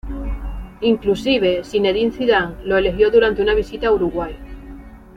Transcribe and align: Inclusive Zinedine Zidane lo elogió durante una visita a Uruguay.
Inclusive 0.81 1.63
Zinedine 1.63 2.09
Zidane 2.11 2.55
lo 2.65 2.75
elogió 2.75 3.11
durante 3.11 3.43
una 3.43 3.53
visita 3.53 3.89
a 3.89 3.93
Uruguay. 3.93 4.35